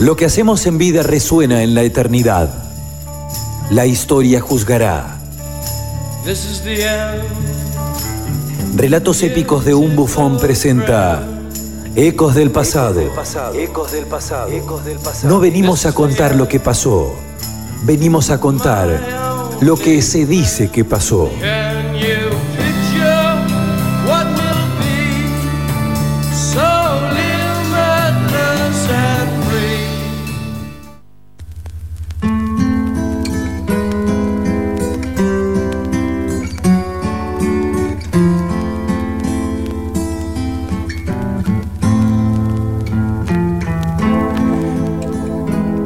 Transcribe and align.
Lo 0.00 0.16
que 0.16 0.24
hacemos 0.24 0.66
en 0.66 0.76
vida 0.76 1.04
resuena 1.04 1.62
en 1.62 1.74
la 1.74 1.82
eternidad. 1.82 2.52
La 3.70 3.86
historia 3.86 4.40
juzgará. 4.40 5.18
Relatos 8.74 9.22
épicos 9.22 9.64
de 9.64 9.74
un 9.74 9.94
bufón 9.94 10.38
presenta 10.38 11.22
Ecos 11.94 12.34
del 12.34 12.50
pasado. 12.50 13.02
Ecos 13.54 13.92
del 13.92 14.06
pasado. 14.06 15.28
No 15.28 15.38
venimos 15.38 15.86
a 15.86 15.92
contar 15.92 16.34
lo 16.34 16.48
que 16.48 16.58
pasó. 16.58 17.14
Venimos 17.84 18.30
a 18.30 18.40
contar 18.40 18.88
lo 19.60 19.76
que 19.76 20.02
se 20.02 20.26
dice 20.26 20.70
que 20.70 20.84
pasó. 20.84 21.30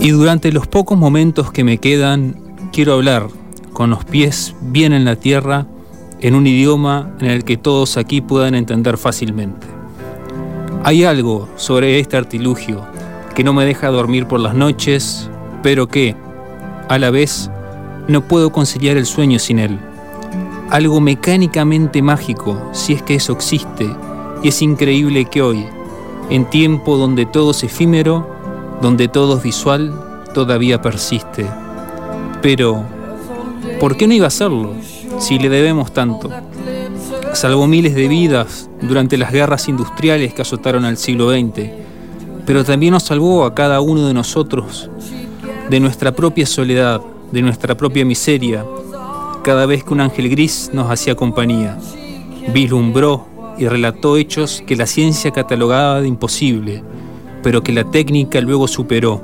Y 0.09 0.13
durante 0.13 0.53
los 0.53 0.67
pocos 0.67 0.97
momentos 0.97 1.53
que 1.53 1.65
me 1.65 1.77
quedan, 1.77 2.35
quiero 2.73 2.95
hablar 2.95 3.29
con 3.75 3.91
los 3.91 4.07
pies 4.07 4.55
bien 4.63 4.95
en 4.95 5.05
la 5.05 5.17
tierra, 5.17 5.67
en 6.21 6.35
un 6.35 6.47
idioma 6.47 7.11
en 7.21 7.27
el 7.27 7.45
que 7.45 7.59
todos 7.59 7.99
aquí 7.99 8.23
puedan 8.23 8.55
entender 8.55 8.97
fácilmente. 8.97 9.67
Hay 10.83 11.05
algo 11.05 11.47
sobre 11.57 12.01
este 12.01 12.17
artilugio 12.17 12.87
que 13.35 13.45
no 13.45 13.53
me 13.53 13.67
deja 13.67 13.89
dormir 13.89 14.25
por 14.25 14.41
las 14.41 14.55
noches, 14.55 15.29
pero 15.63 15.89
que, 15.89 16.17
a 16.89 16.99
la 16.99 17.11
vez, 17.11 17.51
no 18.09 18.23
puedo 18.23 18.51
conciliar 18.51 18.97
el 18.97 19.05
sueño 19.05 19.39
sin 19.39 19.59
él. 19.59 19.79
Algo 20.71 21.03
mecánicamente 21.03 22.01
mágico, 22.01 22.71
si 22.73 22.95
es 22.95 23.03
que 23.03 23.17
eso 23.17 23.35
existe, 23.35 23.95
y 24.43 24.49
es 24.49 24.63
increíble 24.63 25.27
que 25.27 25.43
hoy, 25.43 25.67
en 26.31 26.49
tiempo 26.49 26.97
donde 26.97 27.27
todo 27.27 27.51
es 27.51 27.63
efímero, 27.63 28.38
donde 28.81 29.09
todo 29.09 29.37
es 29.37 29.43
visual, 29.43 29.93
todavía 30.35 30.81
persiste. 30.81 31.47
Pero, 32.43 32.85
¿por 33.81 33.97
qué 33.97 34.07
no 34.07 34.15
iba 34.15 34.27
a 34.27 34.29
hacerlo 34.29 34.75
si 35.19 35.39
le 35.39 35.49
debemos 35.49 35.93
tanto? 35.93 36.31
Salvó 37.33 37.67
miles 37.67 37.95
de 37.95 38.09
vidas 38.09 38.71
durante 38.81 39.17
las 39.17 39.33
guerras 39.33 39.69
industriales 39.69 40.35
que 40.35 40.43
azotaron 40.43 40.85
al 40.85 40.97
siglo 40.97 41.31
XX, 41.31 41.71
pero 42.47 42.65
también 42.65 42.93
nos 42.93 43.03
salvó 43.03 43.45
a 43.45 43.55
cada 43.55 43.81
uno 43.81 44.07
de 44.07 44.15
nosotros 44.15 44.91
de 45.69 45.81
nuestra 45.81 46.13
propia 46.13 46.47
soledad, 46.47 47.01
de 47.31 47.43
nuestra 47.43 47.77
propia 47.77 48.05
miseria, 48.05 48.65
cada 49.43 49.67
vez 49.67 49.85
que 49.85 49.93
un 49.93 50.01
ángel 50.01 50.31
gris 50.31 50.71
nos 50.73 50.91
hacía 50.91 51.15
compañía. 51.15 51.79
Vislumbró 52.53 53.27
y 53.59 53.67
relató 53.69 54.17
hechos 54.17 54.63
que 54.67 54.77
la 54.77 54.87
ciencia 54.87 55.31
catalogaba 55.31 56.01
de 56.01 56.09
imposible 56.09 56.83
pero 57.43 57.63
que 57.63 57.73
la 57.73 57.85
técnica 57.85 58.41
luego 58.41 58.69
superó. 58.69 59.21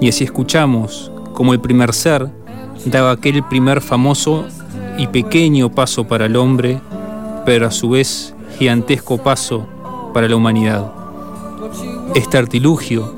Y 0.00 0.08
así 0.08 0.24
escuchamos 0.24 1.10
como 1.32 1.52
el 1.52 1.60
primer 1.60 1.92
ser 1.92 2.28
daba 2.84 3.12
aquel 3.12 3.42
primer 3.44 3.80
famoso 3.80 4.44
y 4.98 5.06
pequeño 5.06 5.70
paso 5.70 6.04
para 6.04 6.26
el 6.26 6.36
hombre, 6.36 6.80
pero 7.46 7.66
a 7.66 7.70
su 7.70 7.90
vez 7.90 8.34
gigantesco 8.58 9.18
paso 9.18 9.66
para 10.12 10.28
la 10.28 10.36
humanidad. 10.36 10.92
Este 12.14 12.38
artilugio, 12.38 13.14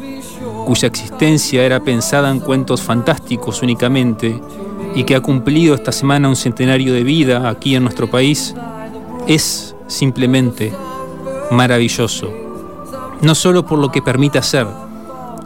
cuya 0.67 0.89
existencia 0.89 1.65
era 1.65 1.81
pensada 1.81 2.31
en 2.31 2.41
cuentos 2.41 2.83
fantásticos 2.83 3.63
únicamente 3.63 4.41
y 4.95 5.05
que 5.05 5.17
ha 5.17 5.21
cumplido 5.21 5.75
esta 5.75 5.93
semana 5.93 6.29
un 6.29 6.37
centenario 6.37 6.93
de 6.93 7.03
vida 7.03 7.49
aquí 7.49 7.75
en 7.75 7.83
nuestro 7.83 8.09
país, 8.09 8.55
es 9.27 9.75
simplemente 9.89 10.73
maravilloso 11.51 12.44
no 13.25 13.35
solo 13.35 13.65
por 13.65 13.79
lo 13.79 13.91
que 13.91 14.03
permite 14.03 14.39
hacer, 14.39 14.67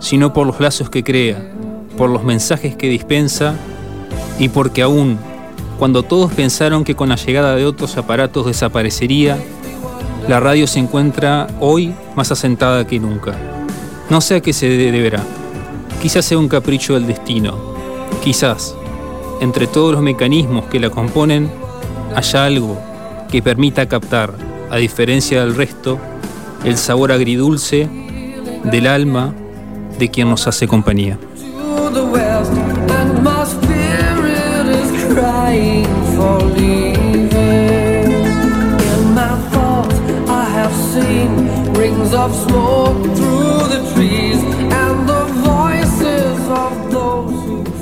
sino 0.01 0.33
por 0.33 0.47
los 0.47 0.61
lazos 0.61 0.91
que 0.91 1.05
crea, 1.05 1.53
por 1.97 2.11
los 2.11 2.25
mensajes 2.25 2.77
que 2.77 2.89
dispensa 2.89 3.55
y 4.39 4.49
porque 4.49 4.83
aún 4.83 5.19
cuando 5.79 6.03
todos 6.03 6.33
pensaron 6.33 6.83
que 6.83 6.97
con 6.97 7.09
la 7.09 7.15
llegada 7.15 7.55
de 7.55 7.65
otros 7.65 7.97
aparatos 7.97 8.47
desaparecería, 8.47 9.39
la 10.27 10.41
radio 10.41 10.67
se 10.67 10.81
encuentra 10.81 11.47
hoy 11.61 11.95
más 12.17 12.33
asentada 12.33 12.85
que 12.85 12.99
nunca. 12.99 13.37
No 14.11 14.21
sé 14.21 14.35
a 14.35 14.41
qué 14.41 14.53
se 14.53 14.69
deberá. 14.69 15.23
Quizás 16.03 16.25
sea 16.25 16.39
un 16.39 16.49
capricho 16.49 16.95
del 16.95 17.07
destino. 17.07 17.57
Quizás, 18.25 18.75
entre 19.41 19.69
todos 19.69 19.93
los 19.93 20.03
mecanismos 20.03 20.65
que 20.65 20.81
la 20.81 20.91
componen, 20.91 21.49
haya 22.17 22.45
algo 22.45 22.77
que 23.31 23.41
permita 23.41 23.87
captar, 23.87 24.35
a 24.71 24.77
diferencia 24.77 25.41
del 25.41 25.55
resto, 25.55 25.99
el 26.65 26.77
sabor 26.77 27.13
agridulce 27.13 27.89
del 28.65 28.87
alma 28.87 29.35
de 29.99 30.09
quien 30.09 30.29
nos 30.29 30.47
hace 30.47 30.67
compañía. 30.67 31.19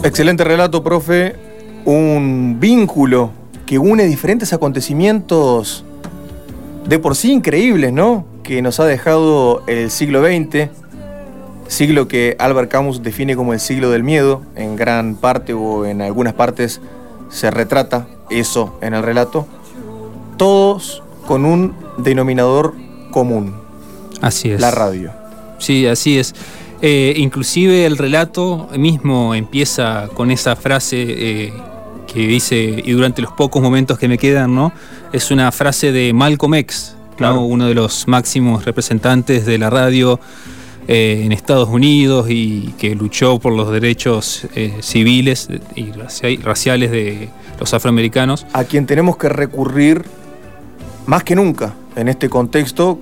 Excelente 0.03 0.45
relato, 0.45 0.83
profe. 0.83 1.35
Un 1.85 2.57
vínculo 2.61 3.31
que 3.67 3.79
une 3.79 4.05
diferentes 4.05 4.53
acontecimientos 4.53 5.85
de 6.87 6.99
por 6.99 7.17
sí 7.17 7.33
increíbles, 7.33 7.93
¿no? 7.93 8.25
que 8.47 8.63
nos 8.63 8.79
ha 8.79 8.85
dejado 8.85 9.65
el 9.67 9.91
siglo 9.91 10.25
XX, 10.25 10.71
siglo 11.67 12.07
que 12.07 12.37
Albert 12.39 12.71
Camus 12.71 13.03
define 13.03 13.35
como 13.35 13.53
el 13.53 13.59
siglo 13.59 13.91
del 13.91 14.05
miedo, 14.05 14.43
en 14.55 14.77
gran 14.77 15.17
parte 15.17 15.53
o 15.53 15.85
en 15.85 16.01
algunas 16.01 16.33
partes 16.35 16.81
se 17.29 17.51
retrata 17.51 18.07
eso 18.31 18.79
en 18.83 18.95
el 18.95 19.03
relato, 19.03 19.49
todos 20.37 21.03
con 21.27 21.45
un 21.45 21.75
denominador 21.99 22.75
común. 23.11 23.53
Así 24.21 24.53
es. 24.53 24.61
La 24.61 24.71
radio. 24.71 25.11
Sí, 25.59 25.89
así 25.89 26.21
es. 26.21 26.33
Eh, 26.83 27.15
inclusive 27.17 27.85
el 27.85 27.99
relato 27.99 28.69
mismo 28.77 29.35
empieza 29.35 30.09
con 30.15 30.31
esa 30.31 30.55
frase 30.55 31.03
eh, 31.09 31.53
que 32.17 32.27
dice, 32.27 32.83
y 32.83 32.93
durante 32.93 33.21
los 33.21 33.33
pocos 33.33 33.61
momentos 33.61 33.99
que 33.99 34.09
me 34.09 34.17
quedan, 34.17 34.55
¿no? 34.55 34.73
Es 35.13 35.31
una 35.31 35.53
frase 35.53 35.93
de 35.93 36.15
Malcolm 36.15 36.55
X, 36.55 36.97
uno 37.21 37.67
de 37.67 37.75
los 37.75 38.09
máximos 38.09 38.65
representantes 38.65 39.45
de 39.45 39.59
la 39.59 39.69
radio 39.69 40.19
eh, 40.89 41.23
en 41.25 41.33
Estados 41.33 41.69
Unidos 41.69 42.29
y 42.31 42.75
que 42.79 42.95
luchó 42.95 43.39
por 43.39 43.53
los 43.53 43.71
derechos 43.71 44.47
eh, 44.55 44.79
civiles 44.81 45.49
y 45.75 45.93
raciales 46.39 46.91
de 46.91 47.29
los 47.61 47.75
afroamericanos. 47.75 48.47
A 48.55 48.65
quien 48.65 48.87
tenemos 48.87 49.19
que 49.19 49.29
recurrir 49.29 50.03
más 51.05 51.23
que 51.23 51.37
nunca 51.37 51.75
en 51.97 52.09
este 52.09 52.31
contexto 52.31 52.99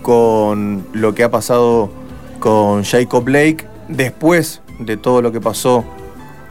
con 0.00 0.86
lo 0.94 1.14
que 1.14 1.22
ha 1.22 1.30
pasado 1.30 1.90
con 2.38 2.82
Jacob 2.82 3.24
Blake, 3.24 3.66
después 3.88 4.62
de 4.78 4.96
todo 4.96 5.20
lo 5.20 5.32
que 5.32 5.40
pasó 5.42 5.84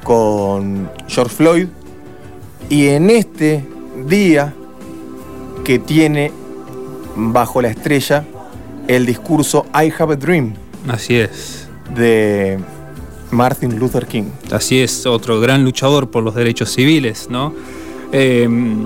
con 0.03 0.91
George 1.07 1.35
Floyd, 1.35 1.67
y 2.69 2.87
en 2.87 3.09
este 3.09 3.63
día 4.07 4.53
que 5.63 5.79
tiene 5.79 6.31
bajo 7.15 7.61
la 7.61 7.69
estrella 7.69 8.25
el 8.87 9.05
discurso 9.05 9.65
I 9.73 9.91
Have 9.97 10.13
a 10.13 10.17
Dream. 10.17 10.53
Así 10.87 11.15
es. 11.15 11.67
De 11.95 12.59
Martin 13.31 13.77
Luther 13.79 14.05
King. 14.05 14.25
Así 14.51 14.79
es, 14.79 15.05
otro 15.05 15.39
gran 15.39 15.63
luchador 15.63 16.09
por 16.11 16.23
los 16.23 16.35
derechos 16.35 16.71
civiles, 16.71 17.27
¿no? 17.29 17.53
Em, 18.11 18.85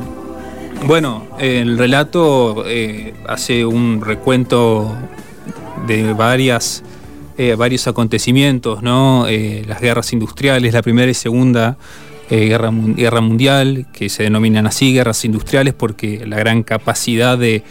bueno, 0.86 1.28
el 1.40 1.78
relato 1.78 2.63
eh, 2.68 3.13
hace 3.28 3.66
un 3.66 4.01
recuento 4.01 4.96
de 5.88 6.13
varias, 6.13 6.84
eh, 7.38 7.56
varios 7.56 7.88
acontecimientos, 7.88 8.84
¿no? 8.84 9.28
Eh, 9.28 9.63
las 9.68 9.81
guerras 9.81 10.13
industriales, 10.13 10.74
la 10.74 10.81
primera 10.81 11.10
y 11.10 11.16
segunda 11.16 11.78
guerra, 12.29 12.71
guerra 12.71 13.21
mundial, 13.21 13.85
que 13.94 14.09
se 14.09 14.24
denominan 14.24 14.68
así, 14.68 14.94
guerras 14.94 15.24
industriales, 15.25 15.74
porque 15.74 16.25
la 16.25 16.38
gran 16.38 16.63
capacidad 16.63 17.38
de 17.38 17.63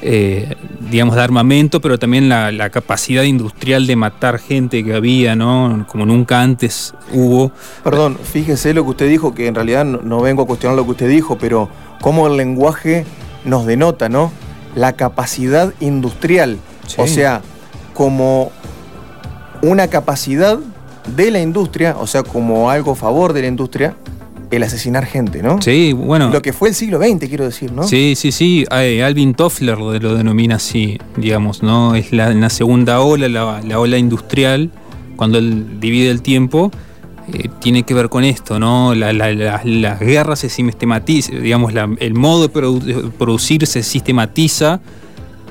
eh, 0.00 0.54
digamos, 0.90 1.16
de 1.16 1.22
armamento, 1.22 1.80
pero 1.80 1.98
también 1.98 2.28
la, 2.28 2.70
capacidad 2.70 3.24
industrial 3.24 3.86
de 3.88 3.96
matar 3.96 4.38
gente 4.38 4.84
que 4.84 4.94
había, 4.94 5.34
¿no? 5.34 5.86
Como 5.88 6.06
nunca 6.06 6.40
antes 6.40 6.94
hubo. 7.12 7.50
Perdón, 7.82 8.16
fíjese 8.22 8.74
lo 8.74 8.84
que 8.84 8.90
usted 8.90 9.08
dijo, 9.08 9.34
que 9.34 9.48
en 9.48 9.56
realidad 9.56 9.84
no, 9.84 10.20
vengo 10.20 10.42
a 10.42 10.46
cuestionar 10.46 10.76
lo 10.76 10.84
que 10.84 10.92
usted 10.92 11.08
dijo, 11.08 11.38
pero 11.38 11.68
cómo 12.00 12.28
el 12.28 12.36
lenguaje 12.36 13.06
nos 13.44 13.66
denota, 13.66 14.08
¿no? 14.08 14.30
La 14.76 14.92
capacidad 14.92 15.74
industrial. 15.80 16.58
O 16.96 17.08
sea, 17.08 17.42
como 17.92 18.52
una 19.62 19.88
capacidad 19.88 20.60
de 21.16 21.30
la 21.30 21.40
industria, 21.40 21.96
o 21.98 22.06
sea, 22.06 22.22
como 22.22 22.70
algo 22.70 22.92
a 22.92 22.96
favor 22.96 23.32
de 23.32 23.42
la 23.42 23.48
industria, 23.48 23.96
el 24.50 24.62
asesinar 24.62 25.04
gente, 25.06 25.42
¿no? 25.42 25.60
Sí, 25.60 25.92
bueno. 25.92 26.30
Lo 26.30 26.40
que 26.42 26.52
fue 26.52 26.70
el 26.70 26.74
siglo 26.74 26.98
XX, 26.98 27.28
quiero 27.28 27.44
decir, 27.44 27.72
¿no? 27.72 27.82
Sí, 27.82 28.14
sí, 28.16 28.32
sí. 28.32 28.64
Alvin 28.70 29.34
Toffler 29.34 29.78
lo, 29.78 29.92
denomina 29.92 30.56
así, 30.56 30.98
digamos, 31.16 31.62
¿no? 31.62 31.94
Es 31.94 32.12
la, 32.12 32.32
la 32.32 32.50
segunda 32.50 33.00
ola, 33.00 33.28
la, 33.28 33.60
la, 33.62 33.78
ola 33.78 33.98
industrial, 33.98 34.70
cuando 35.16 35.38
él 35.38 35.80
divide 35.80 36.10
el 36.10 36.22
tiempo, 36.22 36.70
eh, 37.32 37.48
tiene 37.60 37.82
que 37.82 37.92
ver 37.92 38.08
con 38.08 38.24
esto, 38.24 38.58
¿no? 38.58 38.94
La, 38.94 39.12
las 39.12 40.00
guerras 40.00 40.38
se 40.38 40.48
sistematizan, 40.48 41.42
digamos, 41.42 41.74
el 41.98 42.14
modo 42.14 42.48
de 42.48 43.10
producir 43.18 43.66
se 43.66 43.82
sistematiza 43.82 44.80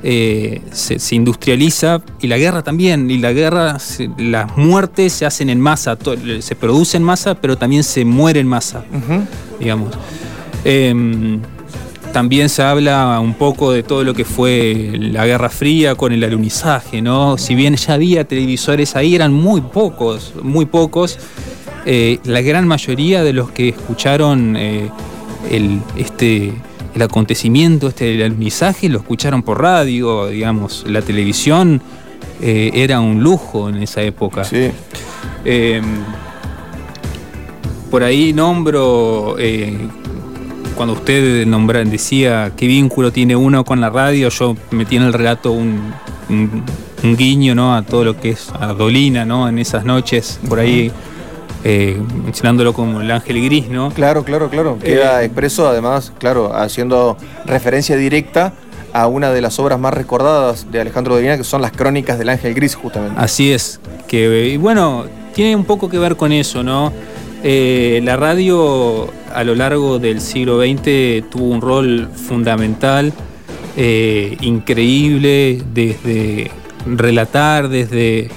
eh, 0.04 0.62
se, 0.72 1.16
industrializa 1.16 2.02
y 2.22 2.28
la 2.28 2.38
guerra 2.38 2.64
también, 2.64 3.10
y 3.10 3.18
la 3.18 3.34
guerra, 3.34 3.78
las 4.18 4.58
muertes 4.58 5.14
se 5.14 5.26
hacen 5.26 5.50
en 5.50 5.60
masa, 5.60 5.98
se 6.40 6.56
produce 6.56 6.98
en 6.98 7.04
masa, 7.04 7.36
pero 7.36 7.58
también 7.58 7.84
se 7.84 8.06
muere 8.06 8.40
en 8.40 8.48
masa, 8.48 8.84
digamos. 9.60 9.94
Em, 10.64 11.42
también 12.14 12.50
se 12.50 12.64
habla 12.64 13.20
un 13.20 13.34
poco 13.34 13.72
de 13.72 13.84
todo 13.84 14.04
lo 14.04 14.14
que 14.14 14.26
fue 14.26 14.92
la 15.00 15.26
Guerra 15.26 15.50
Fría 15.50 15.96
con 15.96 16.12
el 16.12 16.24
alunizaje, 16.24 17.02
¿no? 17.02 17.38
Si 17.38 17.54
bien 17.54 17.76
ya 17.76 17.94
había 17.94 18.24
televisores 18.24 18.96
ahí, 18.96 19.14
eran 19.16 19.34
muy 19.34 19.62
pocos, 19.62 20.34
muy 20.42 20.66
pocos. 20.66 21.20
Eh, 21.86 22.20
la 22.24 22.42
gran 22.42 22.68
mayoría 22.68 23.24
de 23.24 23.34
los 23.34 23.52
que 23.52 23.70
escucharon 23.70 24.56
eh, 24.58 24.90
el, 25.52 25.80
este, 25.96 26.54
el 26.98 27.04
acontecimiento 27.04 27.90
este 27.90 28.06
del 28.06 28.24
alunizaje 28.24 28.90
lo 28.90 28.98
escucharon 28.98 29.44
por 29.44 29.62
radio, 29.62 30.28
digamos, 30.28 30.84
la 30.88 31.04
televisión 31.04 31.80
eh, 32.42 32.72
era 32.74 33.00
un 33.00 33.22
lujo 33.22 33.70
en 33.70 33.84
esa 33.84 34.02
época. 34.02 34.44
Sí. 34.44 34.72
Em, 35.46 35.84
por 37.92 38.04
ahí 38.04 38.34
nombro, 38.34 39.36
eh, 39.38 39.78
cuando 40.76 40.96
usted 40.96 41.46
nombra, 41.46 41.84
decía 41.84 42.54
qué 42.58 42.66
vínculo 42.66 43.12
tiene 43.12 43.36
uno 43.36 43.64
con 43.64 43.80
la 43.80 43.92
radio, 43.92 44.30
yo 44.30 44.56
metí 44.72 44.96
en 44.96 45.04
el 45.04 45.14
relato 45.14 45.52
un, 45.52 45.94
guiño 47.04 47.54
¿no? 47.54 47.76
a 47.76 47.84
todo 47.84 48.06
lo 48.06 48.20
que 48.20 48.32
es 48.32 48.50
a 48.60 48.74
Dolina, 48.74 49.24
¿no? 49.24 49.48
en 49.48 49.60
esas 49.60 49.86
noches, 49.86 50.40
por 50.50 50.60
ahí 50.60 50.92
eh, 51.64 52.00
mencionándolo 52.24 52.74
como 52.74 53.02
el 53.02 53.12
ángel 53.12 53.44
gris, 53.44 53.68
¿no? 53.68 53.92
Claro, 53.92 54.24
claro, 54.24 54.50
claro. 54.50 54.78
Queda 54.80 55.22
eh, 55.22 55.26
expreso, 55.26 55.68
además, 55.68 56.14
claro, 56.20 56.56
haciendo 56.56 57.18
referencia 57.46 57.96
directa 57.96 58.54
a 58.94 59.08
una 59.08 59.32
de 59.32 59.42
las 59.42 59.60
obras 59.60 59.80
más 59.80 59.94
recordadas 59.94 60.72
de 60.72 60.80
Alejandro 60.80 61.16
Dolina, 61.16 61.36
que 61.38 61.44
son 61.44 61.62
las 61.62 61.72
crónicas 61.72 62.20
del 62.20 62.30
ángel 62.30 62.54
gris, 62.54 62.76
justamente. 62.76 63.20
Así 63.20 63.52
es. 63.52 63.80
Que, 64.08 64.50
y 64.50 64.58
bueno, 64.58 65.06
tiene 65.34 65.56
un 65.56 65.66
poco 65.66 65.90
que 65.90 65.98
ver 65.98 66.16
con 66.16 66.32
eso, 66.32 66.64
¿no? 66.64 66.94
Eh, 67.44 68.02
la 68.04 68.16
radio 68.18 69.10
a 69.34 69.44
lo 69.44 69.56
largo 69.56 70.00
del 70.00 70.22
siglo 70.22 70.60
XX 70.60 71.30
tuvo 71.30 71.50
un 71.50 71.62
rol 71.62 72.10
fundamental, 72.14 73.14
increíble, 73.76 75.62
desde 75.74 76.50
relatar, 76.86 77.70
desde 77.70 78.30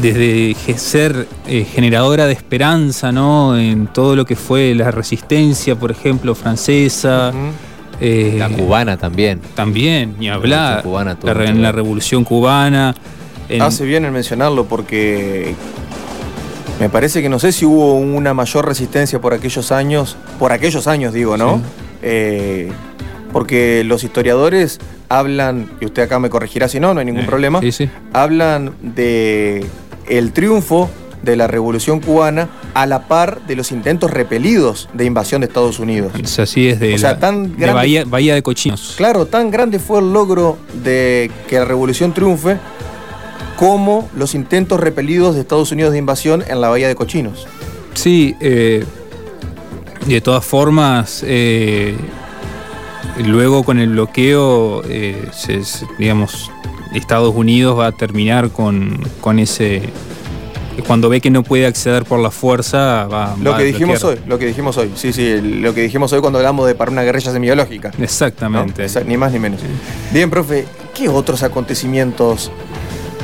desde 0.00 0.54
ser 0.76 1.26
eh, 1.46 1.64
generadora 1.64 2.26
de 2.26 2.32
esperanza, 2.32 3.12
¿no? 3.12 3.58
En 3.58 3.86
todo 3.86 4.16
lo 4.16 4.24
que 4.24 4.36
fue 4.36 4.74
la 4.74 4.90
resistencia, 4.90 5.76
por 5.76 5.90
ejemplo, 5.90 6.34
francesa. 6.34 7.32
Eh, 8.00 8.36
la 8.38 8.48
cubana 8.48 8.96
también. 8.96 9.40
También, 9.54 10.16
ni 10.18 10.28
hablar. 10.28 10.82
Cubana, 10.82 11.16
en 11.24 11.62
la 11.62 11.72
revolución 11.72 12.24
cubana. 12.24 12.94
Hace 13.60 13.84
bien 13.84 14.04
en 14.04 14.12
mencionarlo 14.12 14.66
porque 14.66 15.54
me 16.80 16.88
parece 16.88 17.22
que 17.22 17.28
no 17.28 17.38
sé 17.38 17.52
si 17.52 17.64
hubo 17.64 17.94
una 17.94 18.34
mayor 18.34 18.66
resistencia 18.66 19.20
por 19.20 19.32
aquellos 19.32 19.72
años, 19.72 20.16
por 20.38 20.52
aquellos 20.52 20.86
años 20.86 21.14
digo, 21.14 21.36
¿no? 21.36 21.60
Eh, 22.02 22.70
porque 23.32 23.82
los 23.84 24.04
historiadores 24.04 24.78
hablan, 25.08 25.70
y 25.80 25.86
usted 25.86 26.02
acá 26.02 26.18
me 26.18 26.28
corregirá 26.28 26.68
si 26.68 26.80
no, 26.80 26.92
no 26.92 27.00
hay 27.00 27.06
ningún 27.06 27.26
problema, 27.26 27.60
hablan 28.12 28.72
de 28.82 29.64
el 30.08 30.32
triunfo 30.32 30.90
de 31.22 31.36
la 31.36 31.46
Revolución 31.46 32.00
Cubana 32.00 32.48
a 32.74 32.86
la 32.86 33.08
par 33.08 33.46
de 33.46 33.56
los 33.56 33.72
intentos 33.72 34.10
repelidos 34.10 34.88
de 34.94 35.04
invasión 35.04 35.40
de 35.40 35.48
Estados 35.48 35.78
Unidos. 35.78 36.12
así 36.38 36.68
es 36.68 36.80
de, 36.80 36.98
tan 37.20 37.56
Bahía, 37.58 38.34
de 38.34 38.42
Cochinos. 38.42 38.94
Claro, 38.96 39.26
tan 39.26 39.50
grande 39.50 39.78
fue 39.78 40.00
el 40.00 40.12
logro 40.12 40.56
de 40.82 41.30
que 41.48 41.56
la 41.56 41.64
Revolución 41.64 42.14
triunfe 42.14 42.58
como 43.56 44.08
los 44.14 44.34
intentos 44.34 44.78
repelidos 44.78 45.34
de 45.34 45.40
Estados 45.40 45.72
Unidos 45.72 45.92
de 45.92 45.98
invasión 45.98 46.44
en 46.46 46.60
la 46.60 46.68
Bahía 46.68 46.88
de 46.88 46.94
Cochinos. 46.94 47.46
Sí, 47.94 48.36
eh, 48.40 48.84
de 50.06 50.20
todas 50.20 50.44
formas, 50.44 51.24
eh, 51.26 51.96
luego 53.24 53.64
con 53.64 53.78
el 53.78 53.88
bloqueo, 53.90 54.82
eh, 54.84 55.30
digamos, 55.98 56.50
Estados 56.96 57.34
Unidos 57.34 57.78
va 57.78 57.88
a 57.88 57.92
terminar 57.92 58.50
con, 58.50 59.00
con 59.20 59.38
ese 59.38 59.82
cuando 60.82 61.08
ve 61.08 61.20
que 61.20 61.30
no 61.30 61.42
puede 61.42 61.66
acceder 61.66 62.04
por 62.04 62.20
la 62.20 62.30
fuerza, 62.30 63.06
va, 63.06 63.36
lo 63.40 63.56
que 63.56 63.64
dijimos 63.64 64.02
hoy, 64.04 64.18
lo 64.26 64.38
que 64.38 64.46
dijimos 64.46 64.76
hoy, 64.76 64.92
sí, 64.94 65.12
sí, 65.12 65.40
lo 65.40 65.74
que 65.74 65.82
dijimos 65.82 66.12
hoy 66.12 66.20
cuando 66.20 66.38
hablamos 66.38 66.66
de 66.66 66.74
para 66.74 66.90
una 66.90 67.02
guerrilla 67.02 67.32
semiológica. 67.32 67.92
Exactamente. 67.98 68.86
Ni 69.06 69.16
más 69.16 69.32
ni 69.32 69.38
menos. 69.38 69.60
Bien, 70.12 70.30
profe, 70.30 70.66
¿qué 70.94 71.08
otros 71.08 71.42
acontecimientos 71.42 72.50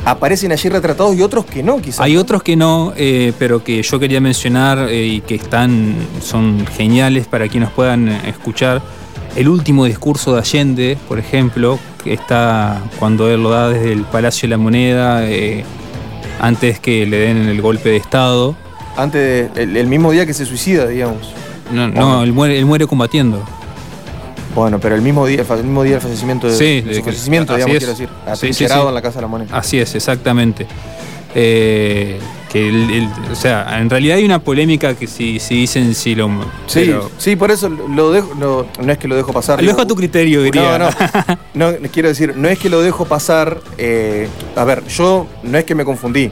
aparecen 0.05 0.51
allí 0.51 0.69
retratados 0.69 1.15
y 1.15 1.21
otros 1.21 1.45
que 1.45 1.63
no, 1.63 1.79
quizás? 1.81 1.99
Hay 1.99 2.17
otros 2.17 2.43
que 2.43 2.55
no, 2.55 2.93
eh, 2.97 3.33
pero 3.37 3.63
que 3.63 3.81
yo 3.81 3.99
quería 3.99 4.19
mencionar 4.19 4.89
eh, 4.89 5.05
y 5.05 5.21
que 5.21 5.35
están, 5.35 5.95
son 6.21 6.65
geniales 6.65 7.27
para 7.27 7.47
quienes 7.47 7.69
puedan 7.69 8.07
escuchar. 8.09 8.81
El 9.35 9.47
último 9.49 9.85
discurso 9.85 10.33
de 10.33 10.39
Allende, 10.39 10.97
por 11.07 11.17
ejemplo, 11.17 11.79
está 12.05 12.81
cuando 12.99 13.29
él 13.29 13.43
lo 13.43 13.49
da 13.49 13.69
desde 13.69 13.93
el 13.93 14.03
Palacio 14.03 14.47
de 14.47 14.51
la 14.51 14.57
Moneda, 14.57 15.29
eh, 15.29 15.63
antes 16.39 16.79
que 16.79 17.05
le 17.05 17.19
den 17.19 17.37
el 17.47 17.61
golpe 17.61 17.89
de 17.89 17.97
Estado. 17.97 18.55
Antes, 18.97 19.49
el, 19.55 19.87
mismo 19.87 20.11
día 20.11 20.25
que 20.25 20.33
se 20.33 20.45
suicida, 20.45 20.87
digamos. 20.87 21.33
No, 21.71 21.87
no 21.87 22.23
él, 22.23 22.33
muere, 22.33 22.57
él 22.57 22.65
muere 22.65 22.85
combatiendo. 22.87 23.43
Bueno, 24.53 24.79
pero 24.79 24.95
el 24.95 25.01
mismo 25.01 25.25
día, 25.25 25.41
el 25.41 25.63
mismo 25.63 25.83
día 25.83 25.93
del 25.93 26.01
fallecimiento, 26.01 26.47
de, 26.47 26.55
sí, 26.55 27.01
fallecimiento, 27.01 27.55
digamos, 27.55 27.77
quiero 27.77 27.93
decir, 27.93 28.09
atrincherado 28.27 28.89
en 28.89 28.95
la 28.95 29.01
Casa 29.01 29.15
de 29.15 29.21
la 29.23 29.27
Moneda. 29.27 29.57
Así 29.57 29.79
es, 29.79 29.95
exactamente. 29.95 30.67
Eh, 31.33 32.19
que 32.53 33.09
o 33.31 33.35
sea, 33.35 33.79
en 33.79 33.89
realidad 33.89 34.17
hay 34.17 34.25
una 34.25 34.37
polémica 34.37 34.93
que 34.93 35.07
si, 35.07 35.39
si 35.39 35.55
dicen 35.55 35.95
si 35.95 36.13
lo. 36.13 36.29
Sí, 36.67 36.93
sí, 37.17 37.35
por 37.35 37.49
eso 37.49 37.67
lo 37.67 38.11
dejo, 38.11 38.35
no, 38.35 38.67
es 38.91 38.97
que 38.99 39.07
lo 39.07 39.15
dejo 39.15 39.33
pasar. 39.33 39.59
Lo 39.59 39.67
dejo 39.67 39.81
a 39.81 39.87
tu 39.87 39.95
criterio, 39.95 40.43
diría. 40.43 40.77
No, 40.77 40.91
no, 41.55 41.71
no, 41.79 41.89
quiero 41.91 42.09
decir, 42.09 42.35
no 42.37 42.47
es 42.47 42.59
que 42.59 42.69
lo 42.69 42.83
dejo 42.83 43.05
pasar. 43.05 43.59
Eh, 43.79 44.27
a 44.55 44.63
ver, 44.65 44.85
yo 44.85 45.25
no 45.41 45.57
es 45.57 45.63
que 45.63 45.73
me 45.73 45.83
confundí. 45.83 46.29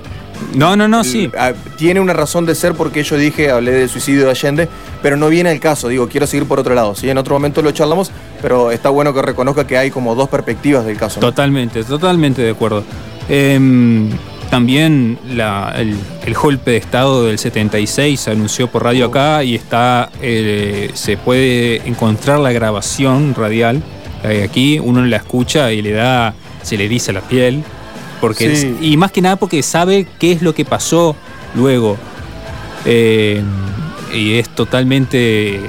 No, 0.53 0.75
no, 0.75 0.87
no, 0.87 1.03
sí. 1.03 1.31
Tiene 1.77 1.99
una 1.99 2.13
razón 2.13 2.45
de 2.45 2.53
ser 2.53 2.75
porque 2.75 3.03
yo 3.03 3.17
dije, 3.17 3.49
hablé 3.49 3.71
del 3.71 3.89
suicidio 3.89 4.25
de 4.25 4.29
Allende, 4.29 4.69
pero 5.01 5.17
no 5.17 5.27
viene 5.27 5.51
el 5.51 5.59
caso, 5.59 5.87
digo, 5.87 6.07
quiero 6.07 6.27
seguir 6.27 6.47
por 6.47 6.59
otro 6.59 6.75
lado. 6.75 6.93
Sí, 6.93 7.09
en 7.09 7.17
otro 7.17 7.33
momento 7.33 7.63
lo 7.63 7.71
charlamos, 7.71 8.11
pero 8.43 8.69
está 8.69 8.89
bueno 8.89 9.11
que 9.11 9.23
reconozca 9.23 9.65
que 9.65 9.75
hay 9.75 9.89
como 9.89 10.13
dos 10.13 10.29
perspectivas 10.29 10.85
del 10.85 10.97
caso. 10.97 11.19
Totalmente, 11.19 11.83
totalmente 11.83 12.43
de 12.43 12.51
acuerdo. 12.51 12.83
Eh, 13.27 14.09
también 14.51 15.17
el, 15.27 16.33
golpe 16.35 16.71
de 16.71 16.77
Estado 16.77 17.25
del 17.25 17.39
76 17.39 18.19
se 18.19 18.31
anunció 18.31 18.67
por 18.67 18.83
radio 18.83 19.07
acá 19.07 19.43
y 19.43 19.55
está 19.55 20.11
eh, 20.21 20.91
se 20.93 21.17
puede 21.17 21.87
encontrar 21.87 22.39
la 22.39 22.51
grabación 22.51 23.33
radial 23.33 23.81
aquí, 24.43 24.77
uno 24.77 25.03
la 25.03 25.17
escucha 25.17 25.71
y 25.71 25.81
le 25.81 25.93
da, 25.93 26.35
se 26.61 26.77
le 26.77 26.87
dice 26.87 27.11
la 27.11 27.21
piel, 27.21 27.63
porque 28.19 28.77
y 28.79 28.95
más 28.97 29.11
que 29.11 29.21
nada 29.21 29.35
porque 29.35 29.63
sabe 29.63 30.05
qué 30.19 30.31
es 30.31 30.43
lo 30.43 30.53
que 30.53 30.63
pasó 30.63 31.15
luego. 31.55 31.97
Eh, 32.85 33.41
y 34.13 34.33
es 34.33 34.49
totalmente 34.49 35.55
eh, 35.55 35.61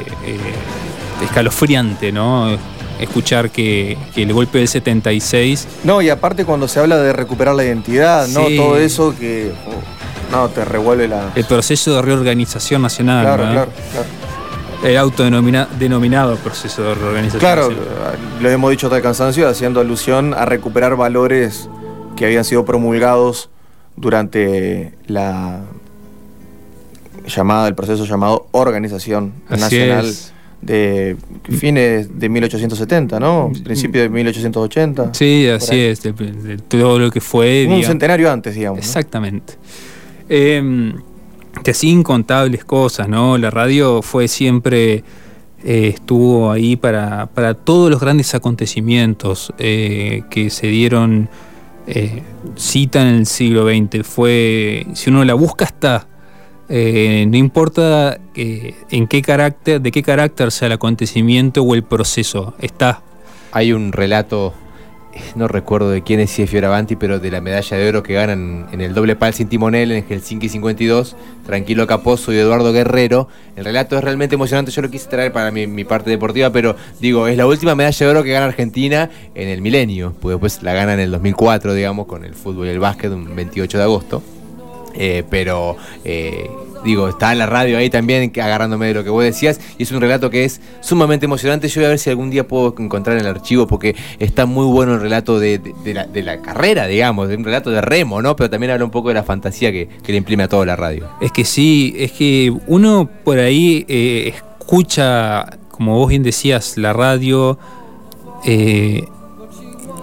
escalofriante, 1.22 2.12
¿no? 2.12 2.56
Escuchar 3.02 3.50
que, 3.50 3.96
el 4.16 4.32
golpe 4.32 4.58
del 4.58 4.68
76... 4.68 5.66
No, 5.84 6.02
y 6.02 6.08
aparte 6.08 6.44
cuando 6.44 6.68
se 6.68 6.80
habla 6.80 6.98
de 6.98 7.12
recuperar 7.12 7.54
la 7.54 7.64
identidad, 7.64 8.28
¿no? 8.28 8.46
Todo 8.56 8.76
eso 8.76 9.14
que... 9.18 9.52
Oh, 9.66 10.32
no, 10.32 10.48
te 10.48 10.64
revuelve 10.64 11.08
la... 11.08 11.32
El 11.34 11.44
proceso 11.44 11.96
de 11.96 12.02
reorganización 12.02 12.82
nacional. 12.82 13.24
Claro, 13.24 13.42
claro, 13.42 13.72
claro. 13.92 14.06
El 14.82 14.96
autodenominado 14.96 16.36
proceso 16.36 16.82
de 16.82 16.94
reorganización. 16.94 17.40
Claro, 17.40 17.68
lo 18.40 18.50
hemos 18.50 18.70
dicho 18.70 18.86
hasta 18.86 18.96
el 18.96 19.02
cansancio, 19.02 19.48
haciendo 19.48 19.80
alusión 19.80 20.34
a 20.34 20.44
recuperar 20.44 20.96
valores 20.96 21.68
que 22.16 22.24
habían 22.24 22.44
sido 22.44 22.64
promulgados 22.64 23.48
durante 23.96 24.94
la 25.06 25.60
llamada, 27.26 27.68
el 27.68 27.74
proceso 27.74 28.04
llamado 28.04 28.48
Organización 28.50 29.34
Nacional 29.48 30.12
de 30.62 31.16
fines 31.50 32.18
de 32.18 32.28
1870, 32.28 33.20
¿no? 33.20 33.52
Principio 33.62 34.00
de 34.00 34.08
1880. 34.08 35.12
Sí, 35.12 35.46
así 35.48 35.78
es, 35.78 36.02
de, 36.02 36.12
todo 36.68 36.98
lo 36.98 37.10
que 37.10 37.20
fue. 37.20 37.66
Un 37.68 37.82
centenario 37.82 38.30
antes, 38.30 38.54
digamos. 38.54 38.78
Exactamente. 38.78 39.54
Eh, 40.28 40.92
que 41.62 41.70
así 41.72 41.90
incontables 41.90 42.64
cosas, 42.64 43.08
¿no? 43.08 43.38
La 43.38 43.50
radio 43.50 44.02
fue 44.02 44.28
siempre, 44.28 45.04
eh, 45.64 45.92
estuvo 45.94 46.50
ahí 46.50 46.76
para, 46.76 47.26
para, 47.26 47.54
todos 47.54 47.90
los 47.90 48.00
grandes 48.00 48.34
acontecimientos 48.34 49.52
eh, 49.58 50.22
que 50.30 50.50
se 50.50 50.68
dieron 50.68 51.28
eh, 51.86 52.22
cita 52.56 53.02
en 53.02 53.08
el 53.08 53.26
siglo 53.26 53.66
XX. 53.68 54.06
Fue, 54.06 54.86
si 54.94 55.10
uno 55.10 55.24
la 55.24 55.34
busca, 55.34 55.64
está. 55.64 56.06
No 56.72 57.36
importa 57.36 58.18
en 58.34 59.06
qué 59.06 59.22
carácter, 59.22 59.80
de 59.80 59.90
qué 59.92 60.02
carácter 60.02 60.50
sea 60.50 60.66
el 60.66 60.72
acontecimiento 60.72 61.62
o 61.62 61.74
el 61.74 61.82
proceso, 61.82 62.54
está. 62.58 63.02
Hay 63.52 63.72
un 63.72 63.92
relato 63.92 64.54
no 65.34 65.48
recuerdo 65.48 65.90
de 65.90 66.02
quién 66.02 66.20
es, 66.20 66.30
si 66.30 66.42
es 66.42 66.50
Fioravanti, 66.50 66.96
pero 66.96 67.18
de 67.18 67.30
la 67.30 67.40
medalla 67.40 67.76
de 67.76 67.88
oro 67.88 68.02
que 68.02 68.14
ganan 68.14 68.66
en 68.72 68.80
el 68.80 68.94
doble 68.94 69.16
pal 69.16 69.34
sin 69.34 69.48
timonel 69.48 69.92
en 69.92 70.04
Helsinki 70.04 70.48
52, 70.48 71.16
Tranquilo 71.46 71.86
Caposo 71.86 72.32
y 72.32 72.38
Eduardo 72.38 72.72
Guerrero. 72.72 73.28
El 73.56 73.64
relato 73.64 73.96
es 73.96 74.04
realmente 74.04 74.34
emocionante, 74.34 74.70
yo 74.70 74.82
lo 74.82 74.90
quise 74.90 75.08
traer 75.08 75.32
para 75.32 75.50
mi, 75.50 75.84
parte 75.84 76.10
deportiva, 76.10 76.50
pero 76.50 76.76
digo, 77.00 77.26
es 77.26 77.36
la 77.36 77.46
última 77.46 77.74
medalla 77.74 78.06
de 78.06 78.10
oro 78.10 78.22
que 78.22 78.32
gana 78.32 78.46
Argentina 78.46 79.10
en 79.34 79.48
el 79.48 79.60
milenio, 79.60 80.14
porque 80.20 80.32
después 80.32 80.62
la 80.62 80.72
gana 80.72 80.94
en 80.94 81.00
el 81.00 81.10
2004, 81.10 81.74
digamos, 81.74 82.06
con 82.06 82.24
el 82.24 82.34
fútbol 82.34 82.66
y 82.66 82.70
el 82.70 82.78
básquet, 82.78 83.10
un 83.12 83.34
28 83.34 83.78
de 83.78 83.84
agosto. 83.84 84.22
Eh, 84.94 85.24
pero 85.28 85.76
eh, 86.04 86.50
digo, 86.84 87.08
está 87.08 87.34
la 87.34 87.46
radio 87.46 87.78
ahí 87.78 87.90
también 87.90 88.32
agarrándome 88.40 88.88
de 88.88 88.94
lo 88.94 89.04
que 89.04 89.10
vos 89.10 89.24
decías 89.24 89.60
y 89.78 89.84
es 89.84 89.92
un 89.92 90.00
relato 90.00 90.30
que 90.30 90.44
es 90.44 90.60
sumamente 90.80 91.26
emocionante. 91.26 91.68
Yo 91.68 91.80
voy 91.80 91.86
a 91.86 91.88
ver 91.90 91.98
si 91.98 92.10
algún 92.10 92.30
día 92.30 92.46
puedo 92.46 92.74
encontrar 92.78 93.16
en 93.16 93.24
el 93.24 93.30
archivo 93.30 93.66
porque 93.66 93.94
está 94.18 94.46
muy 94.46 94.66
bueno 94.66 94.94
el 94.94 95.00
relato 95.00 95.38
de, 95.38 95.60
la, 96.24 96.42
carrera, 96.42 96.86
digamos, 96.86 97.28
de 97.28 97.36
un 97.36 97.44
relato 97.44 97.70
de 97.70 97.80
remo, 97.80 98.22
¿no? 98.22 98.36
Pero 98.36 98.50
también 98.50 98.72
habla 98.72 98.84
un 98.84 98.90
poco 98.90 99.08
de 99.08 99.14
la 99.14 99.22
fantasía 99.22 99.72
que, 99.72 99.88
le 100.06 100.16
imprime 100.16 100.42
a 100.42 100.48
toda 100.48 100.66
la 100.66 100.76
radio. 100.76 101.08
Es 101.20 101.32
que 101.32 101.44
sí, 101.44 101.94
es 101.96 102.12
que 102.12 102.52
uno 102.66 103.08
por 103.24 103.38
ahí 103.38 103.86
eh, 103.88 104.34
escucha, 104.58 105.58
como 105.70 105.96
vos 105.96 106.08
bien 106.08 106.22
decías, 106.22 106.76
la 106.76 106.92
radio 106.92 107.58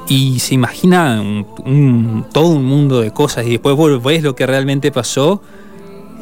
y 0.09 0.39
se 0.39 0.55
imagina 0.55 1.23
todo 2.33 2.47
un 2.47 2.65
mundo 2.65 2.99
de 2.99 3.11
cosas 3.11 3.45
y 3.45 3.51
después 3.51 3.75
vos 3.75 4.03
ves 4.03 4.23
lo 4.23 4.35
que 4.35 4.47
realmente 4.47 4.91
pasó 4.91 5.41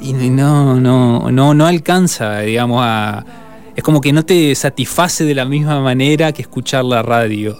y 0.01 0.13
no, 0.13 0.79
no, 0.79 1.31
no, 1.31 1.53
no 1.53 1.65
alcanza, 1.65 2.41
digamos, 2.41 2.81
a... 2.83 3.25
Es 3.75 3.83
como 3.83 4.01
que 4.01 4.11
no 4.11 4.25
te 4.25 4.53
satisface 4.55 5.23
de 5.23 5.35
la 5.35 5.45
misma 5.45 5.79
manera 5.81 6.33
que 6.33 6.41
escuchar 6.41 6.83
la 6.83 7.01
radio. 7.01 7.57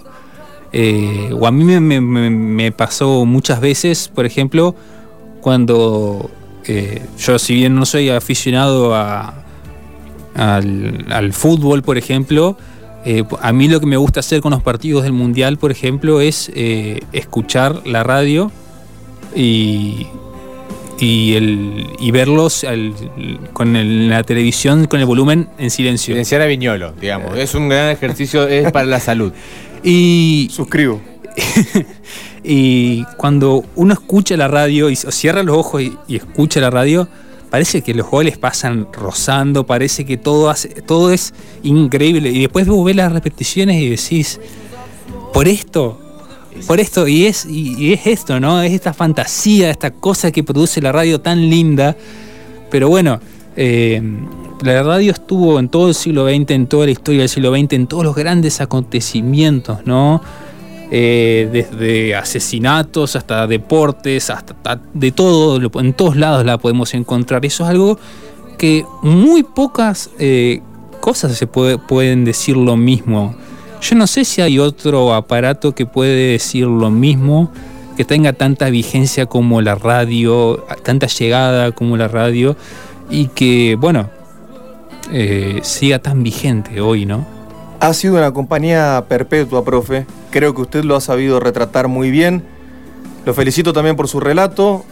Eh, 0.72 1.30
o 1.32 1.46
a 1.46 1.50
mí 1.50 1.64
me, 1.64 2.72
pasó 2.72 3.24
muchas 3.24 3.60
veces, 3.60 4.08
por 4.08 4.26
ejemplo, 4.26 4.74
cuando 5.40 6.30
eh, 6.64 7.06
yo 7.18 7.38
si 7.38 7.54
bien 7.54 7.74
no 7.74 7.86
soy 7.86 8.10
aficionado 8.10 8.94
al, 8.94 9.34
al 10.34 11.32
fútbol, 11.32 11.82
por 11.82 11.96
ejemplo, 11.96 12.58
eh, 13.10 13.24
a 13.40 13.54
mí 13.54 13.68
lo 13.68 13.80
que 13.80 13.86
me 13.86 13.96
gusta 13.96 14.20
hacer 14.20 14.42
con 14.42 14.50
los 14.50 14.62
partidos 14.62 15.02
del 15.02 15.14
Mundial, 15.14 15.56
por 15.56 15.70
ejemplo, 15.70 16.20
es 16.20 16.52
eh, 16.54 17.00
escuchar 17.14 17.86
la 17.86 18.02
radio 18.02 18.52
y, 19.34 20.08
y, 21.00 22.10
verlos 22.10 22.66
con 23.54 24.10
la 24.10 24.22
televisión 24.24 24.88
con 24.88 25.00
el 25.00 25.06
volumen 25.06 25.48
en 25.56 25.70
silencio. 25.70 26.12
Silenciar 26.12 26.42
a 26.42 26.44
Viñolo, 26.44 26.92
digamos. 27.00 27.34
Es 27.38 27.54
un 27.54 27.70
gran 27.70 27.88
ejercicio 27.88 28.46
es 28.46 28.70
para 28.72 28.84
la 28.84 29.00
salud. 29.00 29.32
Y. 29.82 30.50
Suscribo. 30.52 31.00
y 32.44 33.04
cuando 33.16 33.64
uno 33.74 33.94
escucha 33.94 34.36
la 34.36 34.48
radio 34.48 34.90
y 34.90 34.96
cierra 34.96 35.42
los 35.42 35.56
ojos 35.56 35.82
y 35.82 36.14
escucha 36.14 36.60
la 36.60 36.68
radio 36.68 37.08
parece 37.50 37.82
que 37.82 37.94
los 37.94 38.08
goles 38.08 38.38
pasan 38.38 38.88
rozando, 38.92 39.66
parece 39.66 40.04
que 40.04 40.16
todo, 40.16 40.50
hace, 40.50 40.68
todo 40.68 41.12
es 41.12 41.34
increíble. 41.62 42.30
Y 42.30 42.40
después 42.42 42.66
vos 42.66 42.84
ves 42.84 42.96
las 42.96 43.12
repeticiones 43.12 43.80
y 43.80 43.88
decís, 43.88 44.40
por 45.32 45.48
esto, 45.48 45.98
por 46.66 46.80
esto, 46.80 47.06
y 47.08 47.26
es, 47.26 47.46
y, 47.46 47.92
es 47.92 48.06
esto, 48.06 48.40
¿no? 48.40 48.60
Es 48.62 48.72
esta 48.72 48.92
fantasía, 48.92 49.70
esta 49.70 49.90
cosa 49.90 50.30
que 50.30 50.42
produce 50.42 50.80
la 50.80 50.92
radio 50.92 51.20
tan 51.20 51.48
linda. 51.48 51.96
Pero 52.70 52.88
bueno, 52.88 53.20
eh, 53.56 54.02
la 54.62 54.82
radio 54.82 55.12
estuvo 55.12 55.58
en 55.58 55.68
todo 55.68 55.88
el 55.88 55.94
siglo 55.94 56.28
XX, 56.28 56.50
en 56.50 56.66
toda 56.66 56.86
la 56.86 56.92
historia 56.92 57.20
del 57.20 57.28
siglo 57.28 57.54
XX, 57.54 57.72
en 57.74 57.86
todos 57.86 58.04
los 58.04 58.14
grandes 58.14 58.60
acontecimientos, 58.60 59.86
¿no? 59.86 60.20
Eh, 60.90 61.50
desde 61.52 62.16
asesinatos 62.16 63.14
hasta 63.14 63.46
deportes, 63.46 64.30
hasta 64.30 64.80
de 64.94 65.12
todo, 65.12 65.60
en 65.80 65.92
todos 65.92 66.16
lados 66.16 66.46
la 66.46 66.56
podemos 66.56 66.94
encontrar. 66.94 67.44
Eso 67.44 67.64
es 67.64 67.70
algo 67.70 67.98
que 68.56 68.86
muy 69.02 69.42
pocas 69.42 70.10
eh, 70.18 70.62
cosas 71.00 71.36
se 71.36 71.46
pueden 71.46 72.24
decir 72.24 72.56
lo 72.56 72.76
mismo. 72.76 73.34
Yo 73.80 73.96
no 73.96 74.06
sé 74.06 74.24
si 74.24 74.40
hay 74.40 74.58
otro 74.58 75.14
aparato 75.14 75.74
que 75.74 75.86
puede 75.86 76.32
decir 76.32 76.66
lo 76.66 76.90
mismo, 76.90 77.52
que 77.96 78.04
tenga 78.04 78.32
tanta 78.32 78.70
vigencia 78.70 79.26
como 79.26 79.60
la 79.60 79.74
radio, 79.74 80.64
tanta 80.82 81.06
llegada 81.06 81.70
como 81.72 81.96
la 81.96 82.08
radio, 82.08 82.56
y 83.10 83.28
que, 83.28 83.76
bueno, 83.78 84.10
eh, 85.12 85.60
siga 85.62 85.98
tan 85.98 86.22
vigente 86.22 86.80
hoy, 86.80 87.06
¿no? 87.06 87.26
Ha 87.80 87.94
sido 87.94 88.16
una 88.16 88.32
compañía 88.32 89.04
perpetua, 89.08 89.64
profe. 89.64 90.06
Creo 90.30 90.54
que 90.54 90.62
usted 90.62 90.84
lo 90.84 90.96
ha 90.96 91.00
sabido 91.00 91.40
retratar 91.40 91.88
muy 91.88 92.10
bien. 92.10 92.44
Lo 93.24 93.34
felicito 93.34 93.72
también 93.72 93.96
por 93.96 94.08
su 94.08 94.20
relato. 94.20 94.84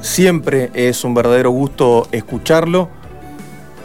Siempre 0.00 0.70
es 0.74 1.04
un 1.04 1.14
verdadero 1.14 1.50
gusto 1.50 2.08
escucharlo, 2.10 2.88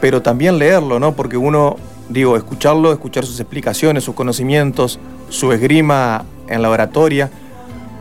pero 0.01 0.21
también 0.21 0.57
leerlo, 0.57 0.99
¿no? 0.99 1.13
Porque 1.15 1.37
uno, 1.37 1.75
digo, 2.09 2.35
escucharlo, 2.37 2.91
escuchar 2.91 3.25
sus 3.25 3.39
explicaciones, 3.39 4.03
sus 4.03 4.15
conocimientos, 4.15 4.99
su 5.29 5.51
esgrima 5.51 6.25
en 6.47 6.61
la 6.61 6.69
oratoria, 6.69 7.29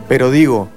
pero 0.07 0.31
digo, 0.31 0.69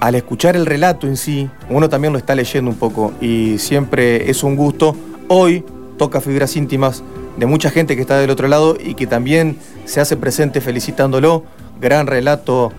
al 0.00 0.14
escuchar 0.14 0.56
el 0.56 0.66
relato 0.66 1.06
en 1.06 1.16
sí, 1.16 1.48
uno 1.70 1.88
también 1.88 2.12
lo 2.12 2.18
está 2.18 2.34
leyendo 2.34 2.70
un 2.70 2.76
poco 2.76 3.12
y 3.20 3.58
siempre 3.58 4.30
es 4.30 4.42
un 4.42 4.56
gusto. 4.56 4.94
Hoy 5.28 5.64
toca 5.96 6.20
fibras 6.20 6.56
íntimas 6.56 7.02
de 7.36 7.46
mucha 7.46 7.70
gente 7.70 7.96
que 7.96 8.02
está 8.02 8.18
del 8.18 8.30
otro 8.30 8.48
lado 8.48 8.76
y 8.78 8.94
que 8.94 9.06
también 9.06 9.58
se 9.84 10.00
hace 10.00 10.16
presente 10.16 10.60
felicitándolo. 10.60 11.44
Gran 11.80 12.06
relato 12.06 12.72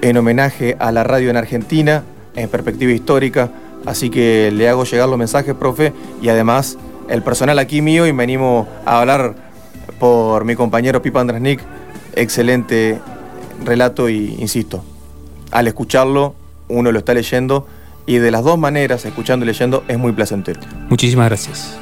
en 0.00 0.16
homenaje 0.16 0.76
a 0.78 0.92
la 0.92 1.04
radio 1.04 1.30
en 1.30 1.36
Argentina, 1.36 2.04
en 2.34 2.48
perspectiva 2.48 2.92
histórica. 2.92 3.50
Así 3.84 4.10
que 4.10 4.50
le 4.52 4.68
hago 4.68 4.84
llegar 4.84 5.08
los 5.08 5.18
mensajes, 5.18 5.54
profe, 5.54 5.92
y 6.22 6.28
además 6.28 6.78
el 7.08 7.22
personal 7.22 7.58
aquí 7.58 7.82
mío 7.82 8.06
y 8.06 8.12
me 8.12 8.22
animo 8.22 8.68
a 8.84 9.00
hablar 9.00 9.34
por 9.98 10.44
mi 10.44 10.54
compañero 10.54 11.02
Pipa 11.02 11.20
Andresnik. 11.20 11.60
Excelente 12.14 12.98
relato 13.64 14.08
y 14.08 14.36
insisto, 14.38 14.84
al 15.50 15.66
escucharlo 15.66 16.34
uno 16.68 16.92
lo 16.92 16.98
está 16.98 17.14
leyendo 17.14 17.66
y 18.06 18.18
de 18.18 18.30
las 18.30 18.42
dos 18.42 18.58
maneras, 18.58 19.04
escuchando 19.04 19.44
y 19.44 19.48
leyendo, 19.48 19.84
es 19.88 19.98
muy 19.98 20.12
placentero. 20.12 20.60
Muchísimas 20.88 21.28
gracias. 21.28 21.78